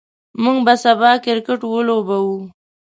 [0.43, 2.21] موږ به سبا کرکټ ولوبو.